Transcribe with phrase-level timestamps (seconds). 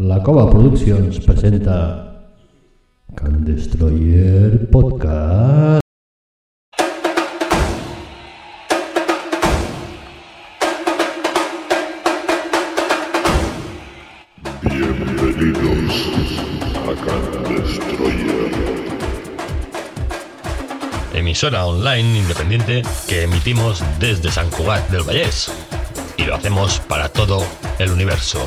[0.00, 2.24] La Cova Productions presenta
[3.14, 5.82] Can Destroyer Podcast.
[14.62, 16.08] Bienvenidos
[16.74, 18.50] a Can Destroyer.
[21.12, 25.52] emisora online independiente que emitimos desde San Cugat del Vallés.
[26.16, 27.44] Y lo hacemos para todo
[27.78, 28.46] el universo.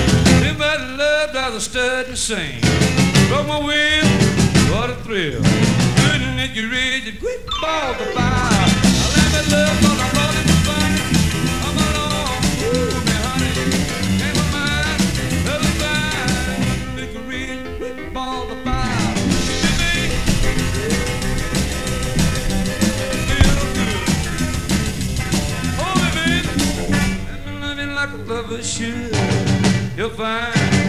[0.61, 2.61] about love does a stud to sing.
[3.29, 4.05] Broke my will,
[4.71, 5.41] what a thrill.
[5.41, 8.21] Couldn't make you read the quick ball to buy.
[8.21, 9.97] I love that I'm
[14.37, 15.01] my mind,
[15.47, 15.65] love
[16.95, 17.09] to
[17.63, 18.69] the quick ball to buy.
[27.95, 29.40] Like a lover should.
[30.01, 30.80] You'll find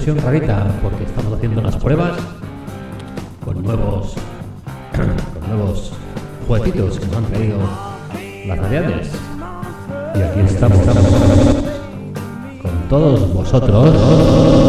[0.00, 2.12] sesión rarita porque estamos haciendo unas pruebas
[3.44, 4.14] con nuevos
[4.96, 5.92] con nuevos
[6.46, 7.58] juguetitos que nos han traído
[8.46, 9.10] las radiales.
[10.14, 10.78] Y aquí estamos
[12.62, 14.59] con todos vosotros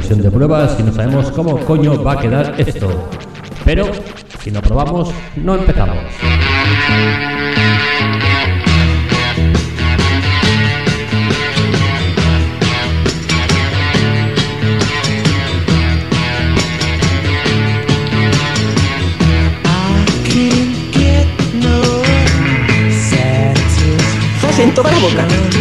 [0.00, 2.88] sesión de pruebas y no sabemos cómo coño va a quedar esto.
[3.64, 3.90] Pero
[4.42, 5.98] si no probamos, no empezamos.
[24.40, 25.59] Frase en toda la boca.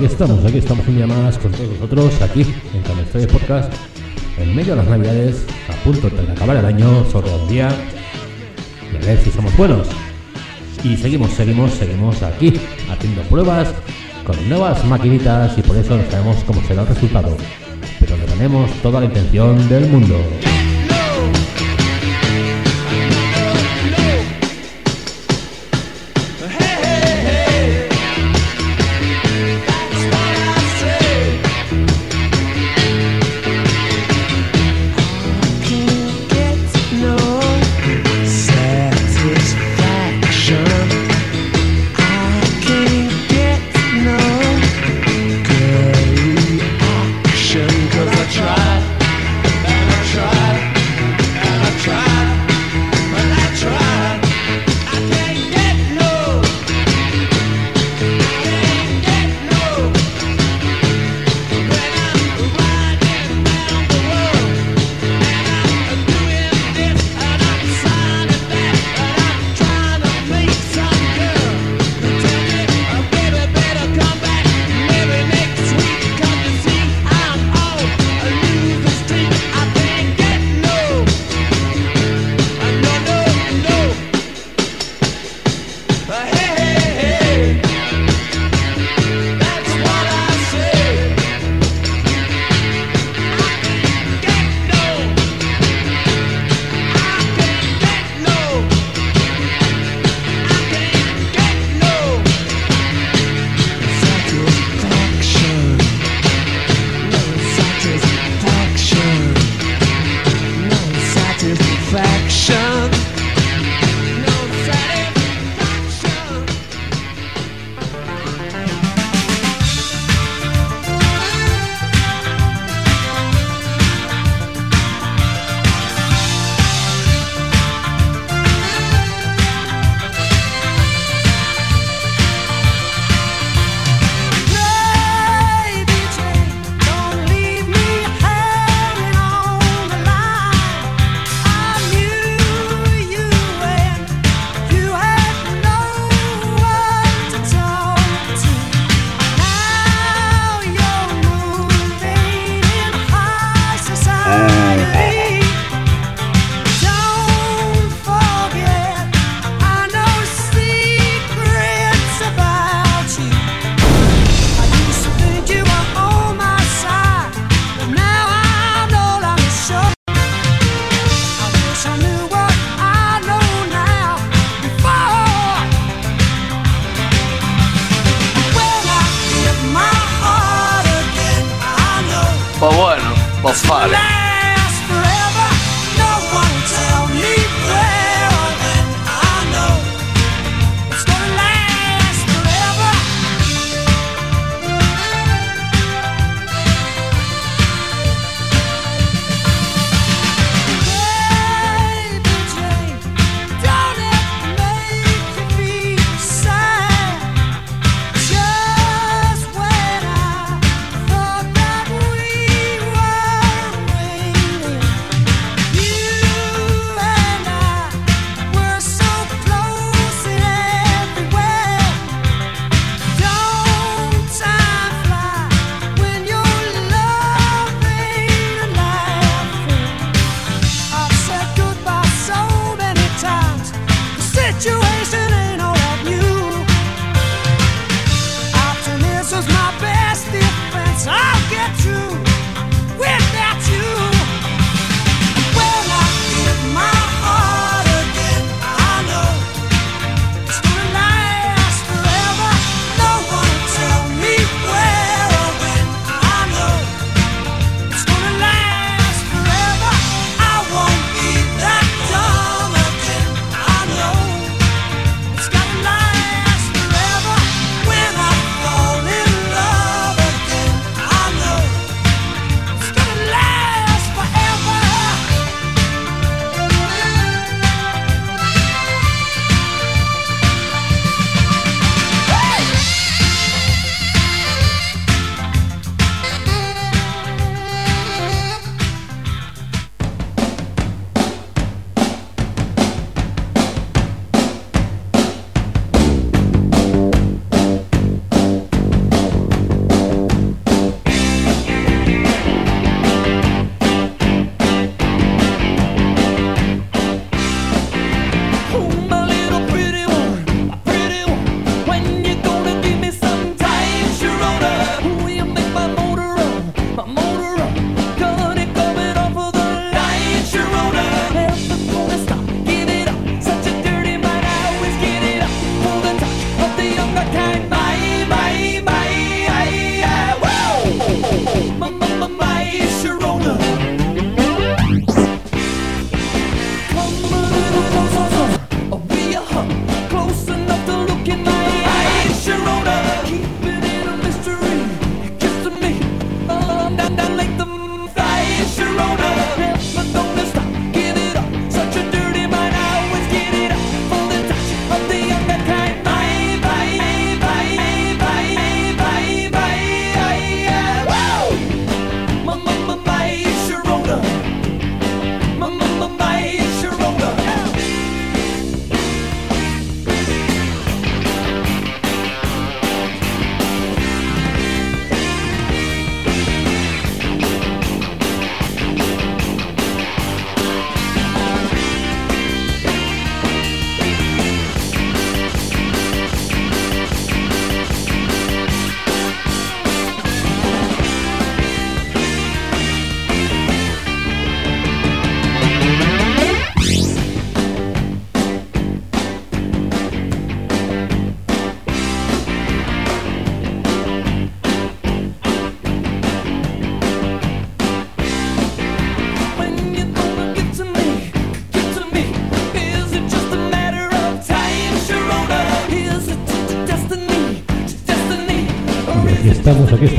[0.00, 3.70] Aquí estamos, aquí estamos un día más con todos vosotros, aquí en Canestoy Podcast,
[4.38, 7.68] en medio de las navidades, a punto de acabar el año, sobre el día,
[8.90, 9.88] y a ver si somos buenos.
[10.82, 12.54] Y seguimos, seguimos, seguimos aquí,
[12.90, 13.74] haciendo pruebas
[14.24, 17.36] con nuevas maquinitas y por eso no sabemos cómo será el resultado.
[17.98, 20.16] Pero le tenemos toda la intención del mundo.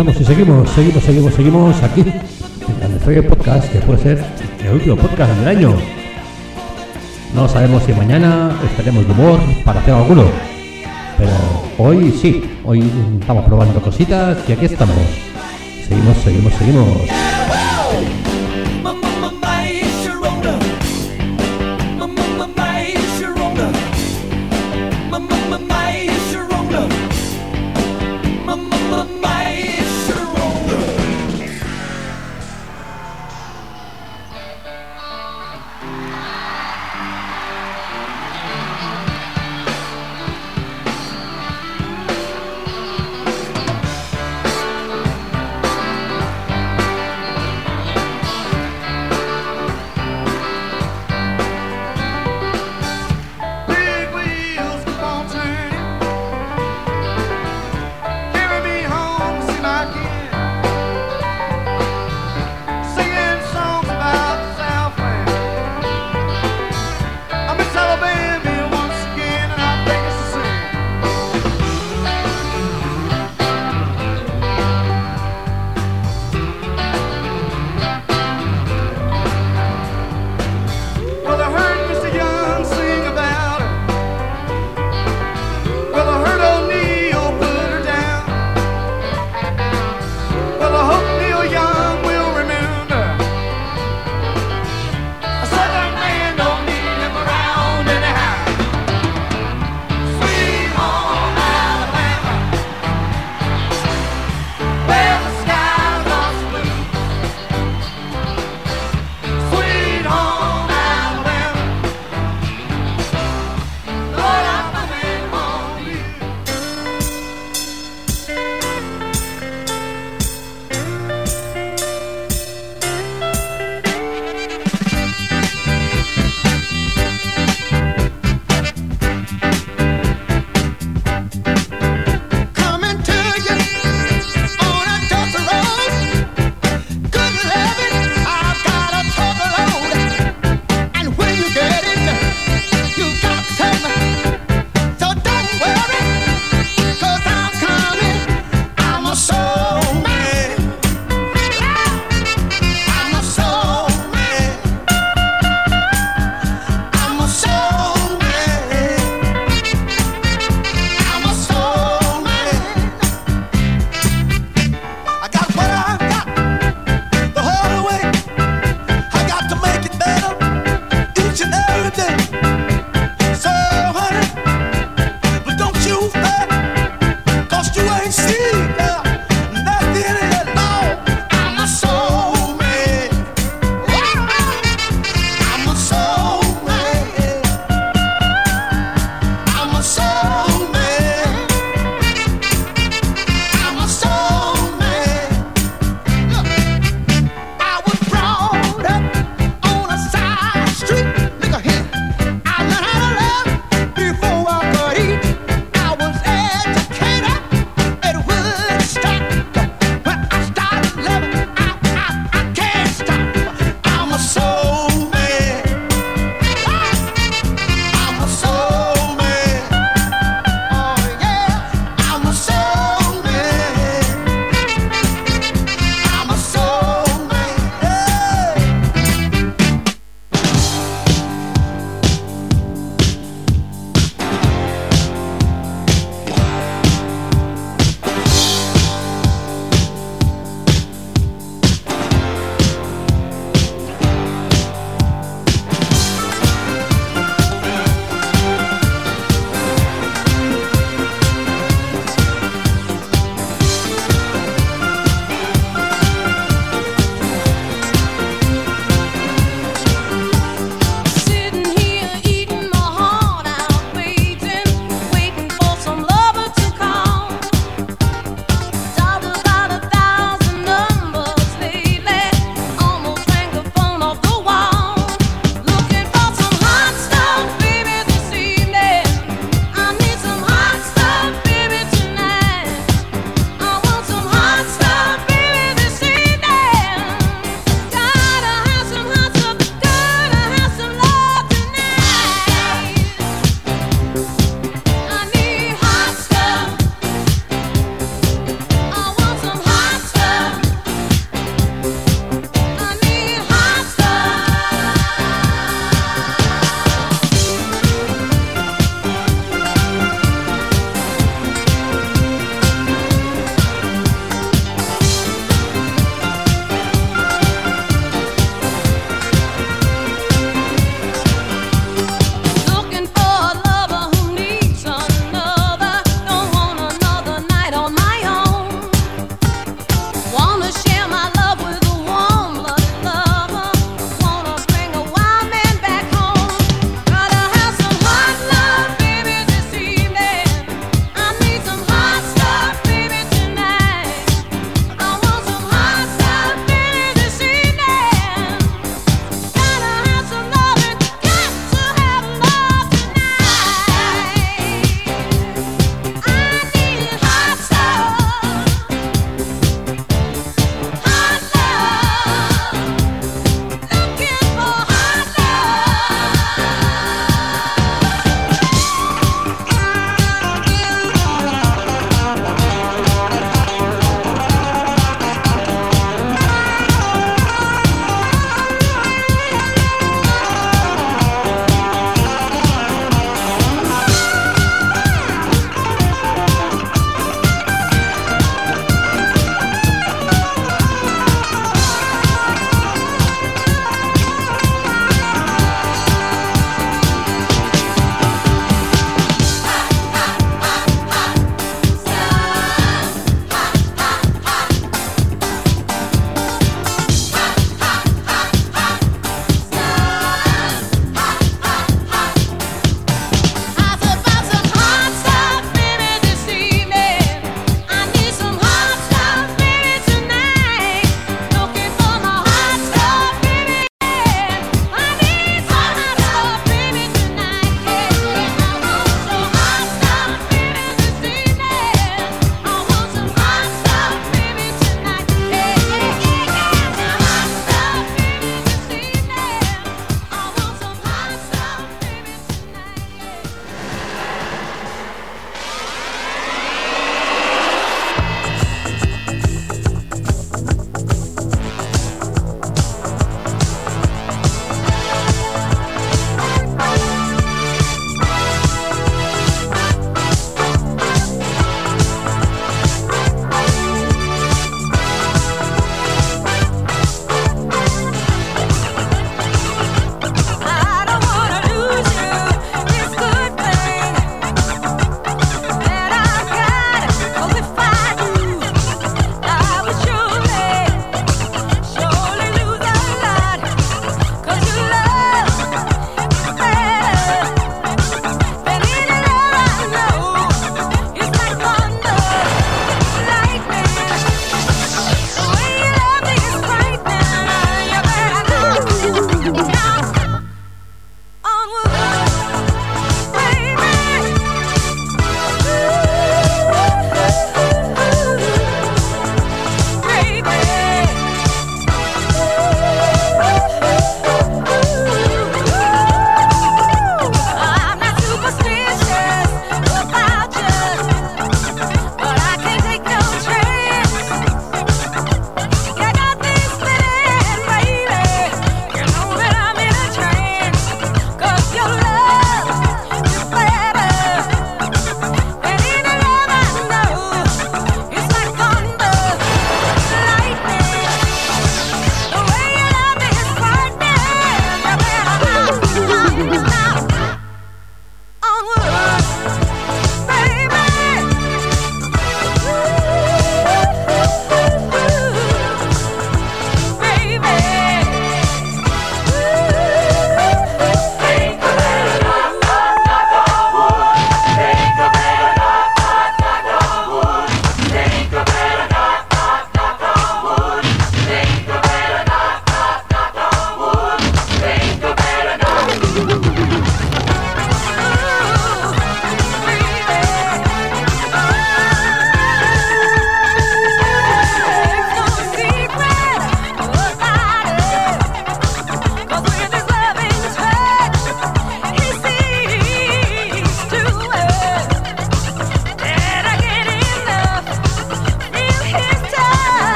[0.00, 4.24] Estamos, y seguimos, seguimos, seguimos, seguimos aquí en el Podcast, que puede ser
[4.64, 5.74] el último podcast del año.
[7.34, 10.24] No sabemos si mañana estaremos de humor para hacer alguno,
[11.18, 11.32] pero
[11.76, 12.90] hoy sí, hoy
[13.20, 14.96] estamos probando cositas y aquí estamos.
[15.86, 17.69] Seguimos, seguimos, seguimos.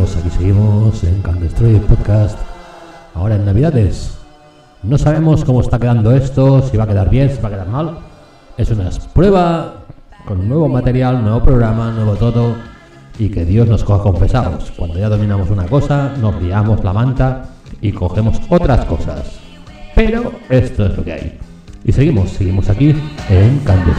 [0.00, 2.38] aquí seguimos en Counter Podcast.
[3.14, 4.16] Ahora en Navidades.
[4.82, 7.68] No sabemos cómo está quedando esto, si va a quedar bien, si va a quedar
[7.68, 7.98] mal.
[8.56, 9.84] Es una prueba
[10.24, 12.56] con nuevo material, nuevo programa, nuevo todo.
[13.18, 14.72] Y que Dios nos coja confesados.
[14.76, 17.50] Cuando ya dominamos una cosa, nos liamos la manta
[17.82, 19.40] y cogemos otras cosas.
[19.94, 21.38] Pero esto es lo que hay.
[21.84, 22.94] Y seguimos, seguimos aquí
[23.28, 23.96] en Candes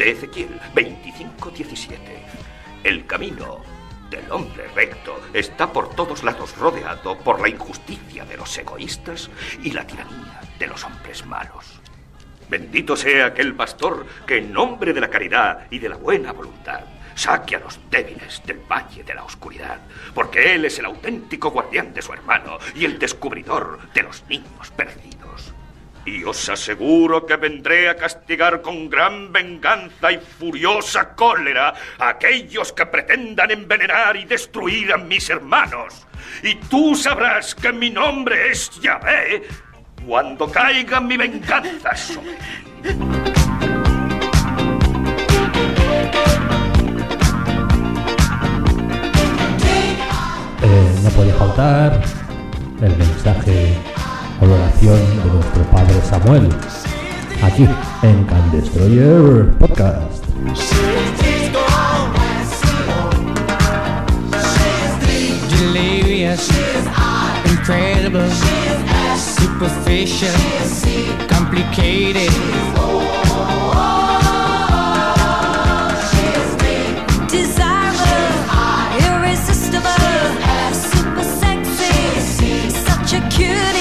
[0.00, 1.98] De Ezequiel 25:17.
[2.84, 3.60] El camino
[4.08, 9.28] del hombre recto está por todos lados rodeado por la injusticia de los egoístas
[9.62, 11.82] y la tiranía de los hombres malos.
[12.48, 16.80] Bendito sea aquel pastor que en nombre de la caridad y de la buena voluntad
[17.14, 19.80] saque a los débiles del valle de la oscuridad,
[20.14, 24.70] porque él es el auténtico guardián de su hermano y el descubridor de los niños
[24.74, 25.49] perdidos.
[26.04, 32.72] Y os aseguro que vendré a castigar con gran venganza y furiosa cólera a aquellos
[32.72, 36.06] que pretendan envenenar y destruir a mis hermanos.
[36.42, 39.42] Y tú sabrás que mi nombre es Yahvé
[40.06, 42.32] cuando caiga mi venganza sobre.
[50.62, 52.02] Eh, no puede faltar
[52.82, 53.89] el mensaje
[54.40, 56.48] oración de nuestro padre Samuel,
[57.42, 57.68] aquí
[58.02, 60.24] en Can Destroyer Podcast.
[65.72, 66.48] delirious,
[67.44, 68.28] incredible,
[69.16, 70.32] superficial,
[71.28, 72.30] complicated.
[77.28, 78.26] Desirable,
[78.98, 79.90] irresistible,
[80.72, 83.79] super sexy, such a cutie.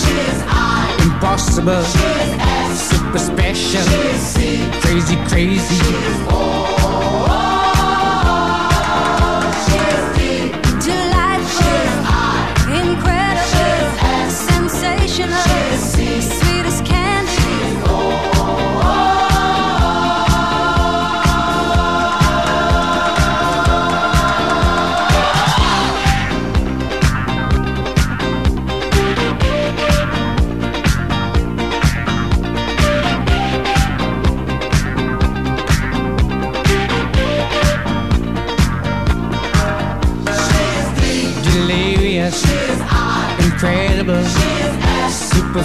[0.00, 0.96] She is I.
[1.06, 1.82] Impossible.
[1.84, 3.82] She is Super special.
[3.82, 4.70] She is C.
[4.82, 5.74] Crazy, crazy.
[5.74, 6.63] She is O.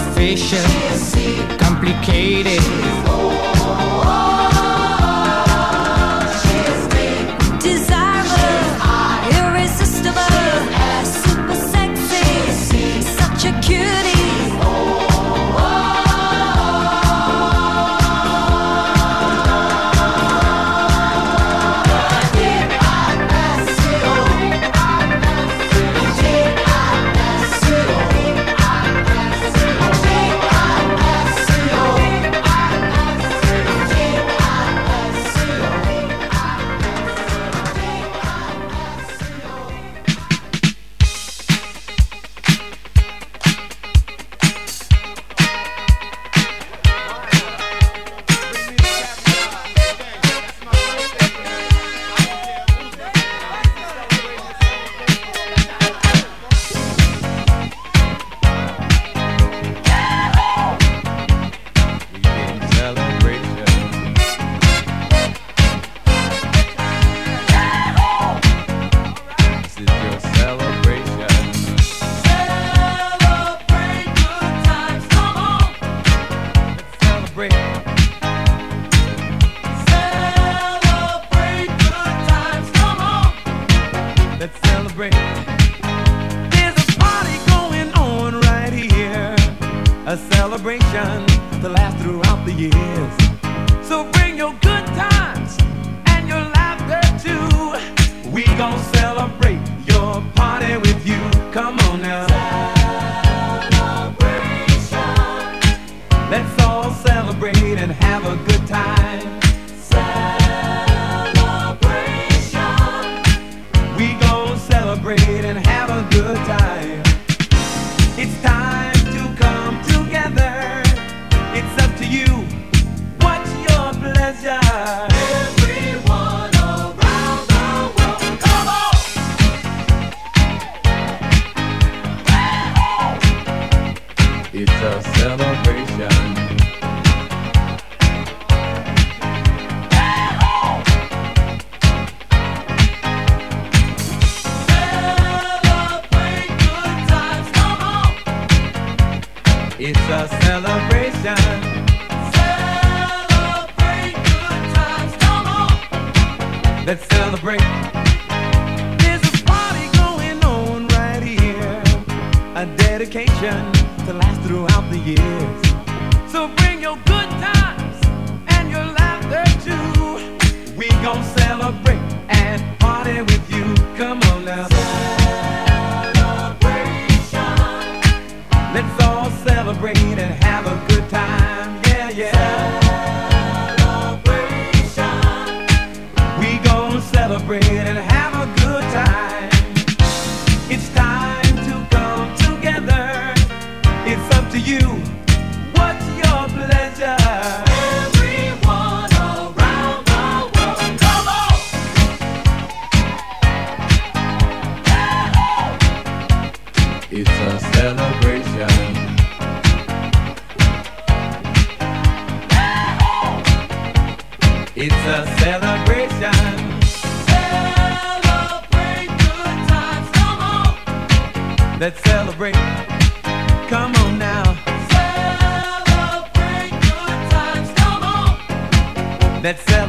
[0.00, 2.99] sufficient, complicated.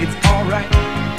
[0.00, 1.17] it's alright.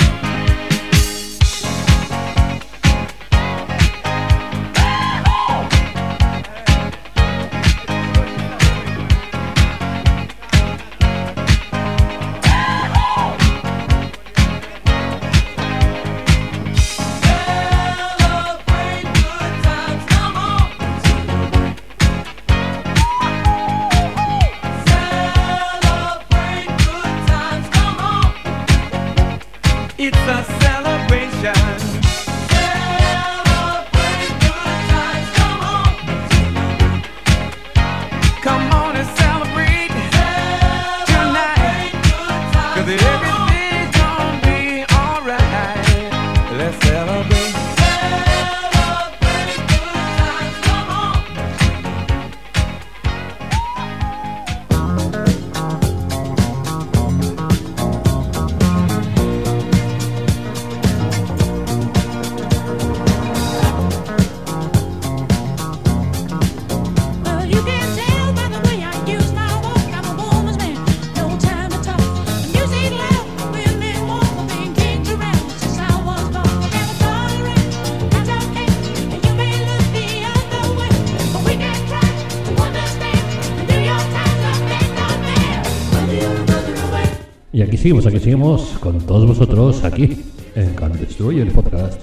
[87.80, 90.22] seguimos, aquí seguimos con todos vosotros aquí
[90.54, 91.98] en Can Destroy el podcast.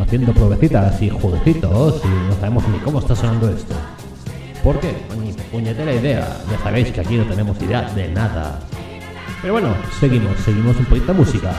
[0.00, 3.74] Haciendo provecitas y jueguecitos y no sabemos ni cómo está sonando esto.
[4.64, 4.92] ¿Por qué?
[5.22, 6.40] Ni puñetera idea.
[6.50, 8.60] Ya sabéis que aquí no tenemos idea de nada.
[9.40, 11.54] Pero bueno, seguimos, seguimos un poquito de música.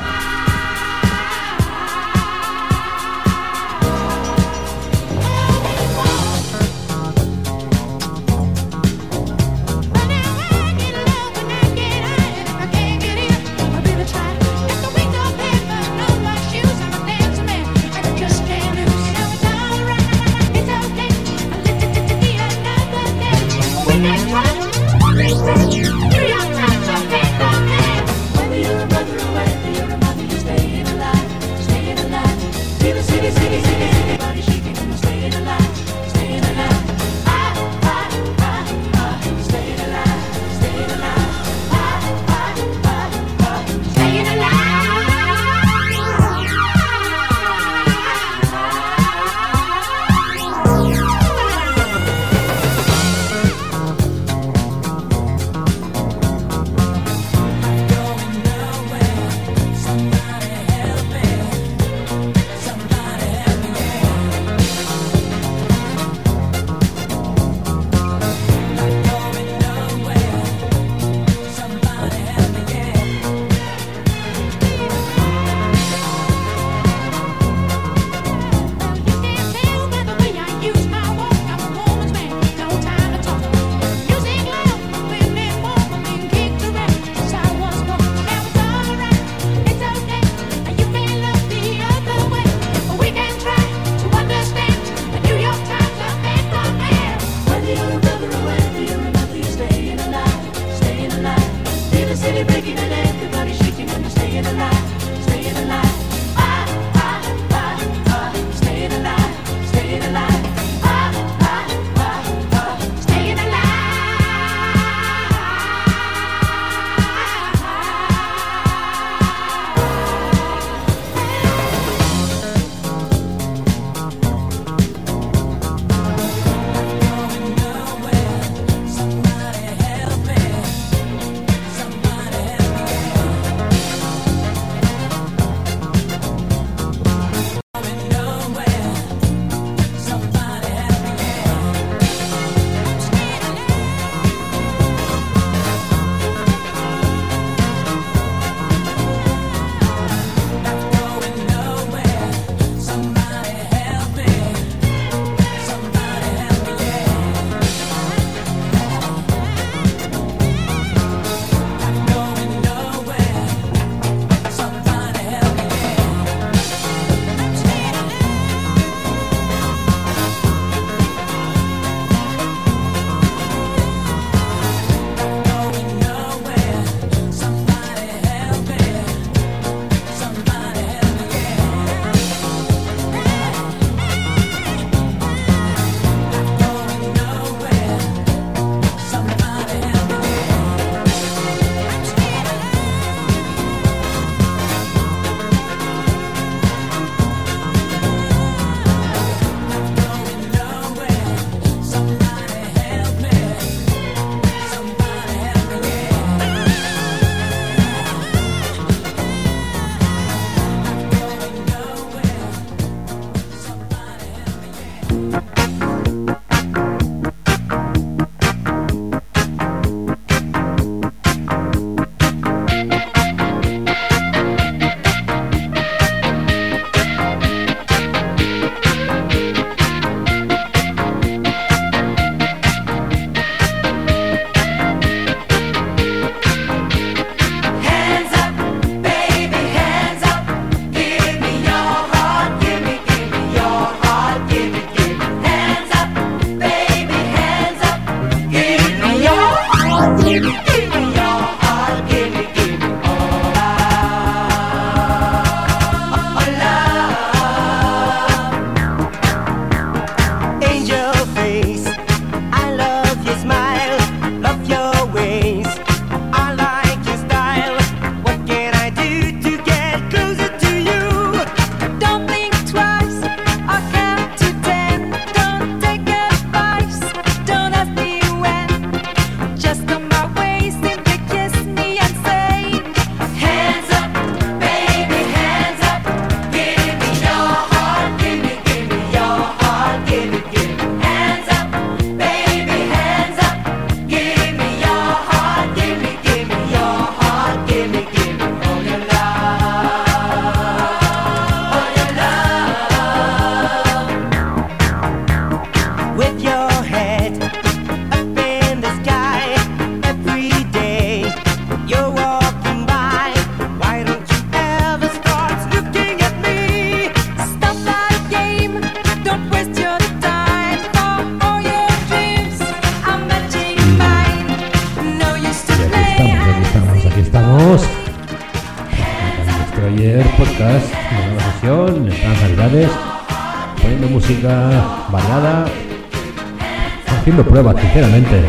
[337.40, 338.42] haciendo pruebas, sinceramente.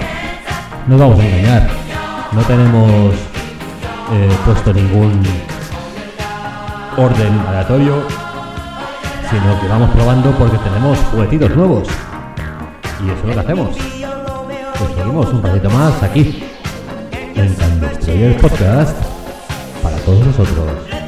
[0.86, 1.68] No vamos a engañar.
[2.32, 3.14] No tenemos
[4.12, 5.22] eh, puesto ningún
[6.97, 8.03] orden aleatorio,
[9.30, 11.88] sino que vamos probando porque tenemos juguetitos nuevos.
[13.05, 13.76] Y eso es lo que hacemos.
[14.78, 16.43] Pues seguimos un ratito más aquí,
[17.34, 18.97] en Candestroyer Podcast,
[19.82, 20.99] para todos nosotros.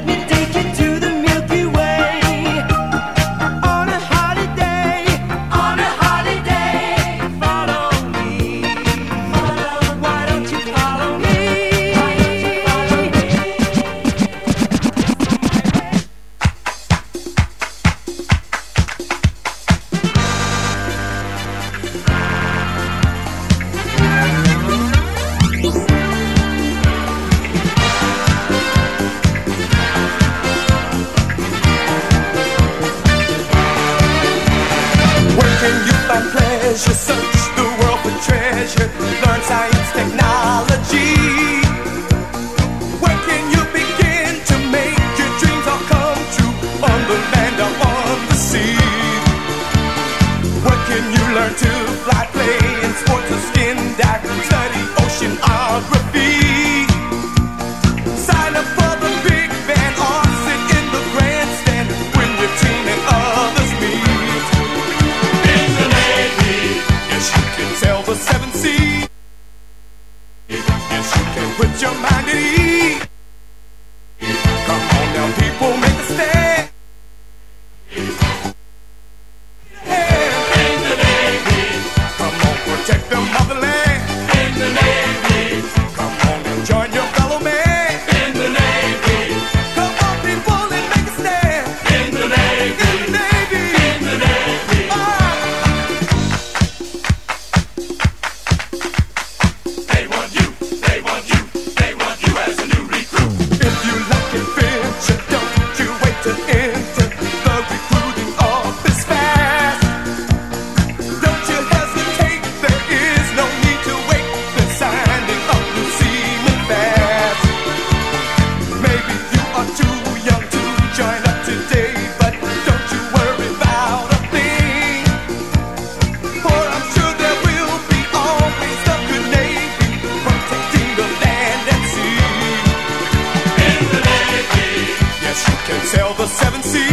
[136.17, 136.83] the seven seas.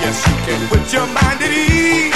[0.00, 2.13] Yes, you can put your mind at ease.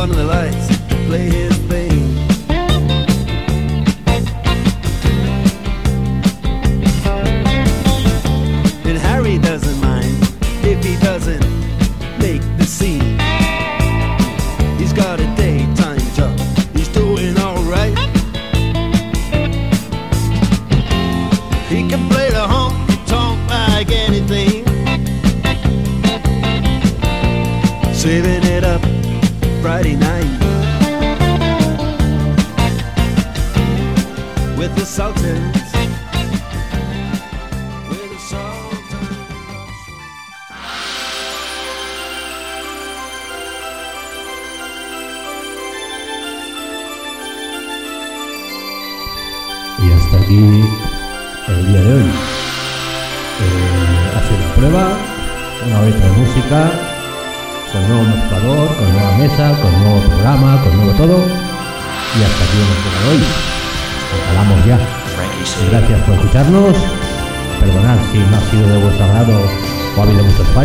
[0.00, 0.78] under the lights,
[1.08, 1.69] play his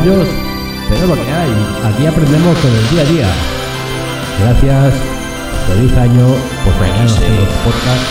[0.06, 1.51] pero lo que hay,
[1.84, 3.28] aquí aprendemos con el día a día.
[4.39, 4.93] Gracias,
[5.68, 6.28] feliz año,
[6.64, 7.16] por mañana sí.
[7.16, 8.03] hacemos podcast.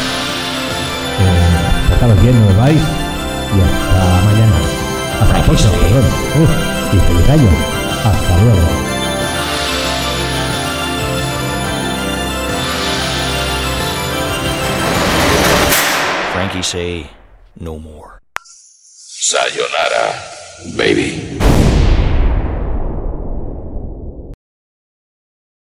[1.21, 4.57] Eh, pasaros bien, no vais y hasta mañana.
[5.23, 6.05] Hasta la próxima, perdón.
[6.93, 7.49] Y feliz año.
[8.05, 8.85] Hasta luego.
[16.65, 17.11] say
[17.61, 18.19] no more.
[18.41, 20.19] Sayonara,
[20.77, 21.24] baby.